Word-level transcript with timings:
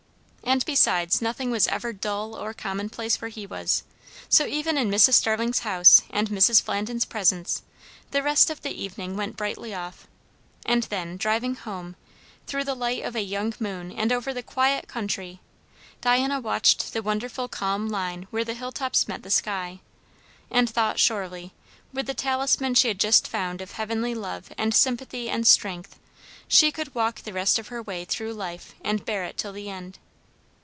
And 0.43 0.65
besides, 0.65 1.21
nothing 1.21 1.49
was 1.49 1.65
ever 1.69 1.93
dull 1.93 2.35
or 2.35 2.53
commonplace 2.53 3.21
where 3.21 3.29
he 3.29 3.47
was; 3.47 3.83
so 4.27 4.45
even 4.45 4.77
in 4.77 4.89
Mrs. 4.91 5.13
Starling's 5.13 5.59
house 5.59 6.01
and 6.09 6.27
Mrs. 6.29 6.61
Flandin's 6.61 7.05
presence, 7.05 7.61
the 8.09 8.21
rest 8.21 8.49
of 8.49 8.61
the 8.61 8.71
evening 8.71 9.15
went 9.15 9.37
brightly 9.37 9.73
off. 9.73 10.07
And 10.65 10.83
then, 10.83 11.15
driving 11.15 11.55
home, 11.55 11.95
through 12.47 12.65
the 12.65 12.75
light 12.75 13.01
of 13.05 13.15
a 13.15 13.21
young 13.21 13.53
moon 13.61 13.93
and 13.93 14.11
over 14.11 14.33
the 14.33 14.43
quiet 14.43 14.89
country, 14.89 15.39
Diana 16.01 16.41
watched 16.41 16.91
the 16.91 17.03
wonderful 17.03 17.47
calm 17.47 17.87
line 17.87 18.27
where 18.29 18.43
the 18.43 18.55
hill 18.55 18.73
tops 18.73 19.07
met 19.07 19.23
the 19.23 19.29
sky; 19.31 19.79
and 20.49 20.69
thought, 20.69 20.99
surely, 20.99 21.53
with 21.93 22.07
the 22.07 22.13
talisman 22.13 22.73
she 22.73 22.89
had 22.89 22.99
just 22.99 23.25
found 23.25 23.61
of 23.61 23.73
heavenly 23.73 24.13
love 24.15 24.51
and 24.57 24.73
sympathy 24.75 25.29
and 25.29 25.47
strength, 25.47 25.97
she 26.45 26.73
could 26.73 26.93
walk 26.93 27.21
the 27.21 27.31
rest 27.31 27.57
of 27.57 27.69
her 27.69 27.81
way 27.81 28.03
through 28.03 28.33
life 28.33 28.73
and 28.83 29.05
bear 29.05 29.23
it 29.23 29.37
till 29.37 29.53
the 29.53 29.69
end. 29.69 29.97